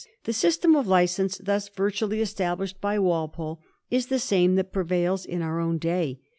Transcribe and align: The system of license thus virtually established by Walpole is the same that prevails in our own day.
The 0.23 0.33
system 0.33 0.75
of 0.75 0.87
license 0.87 1.37
thus 1.37 1.69
virtually 1.69 2.21
established 2.21 2.81
by 2.81 2.97
Walpole 2.97 3.59
is 3.91 4.07
the 4.07 4.17
same 4.17 4.55
that 4.55 4.73
prevails 4.73 5.27
in 5.27 5.43
our 5.43 5.59
own 5.59 5.77
day. 5.77 6.19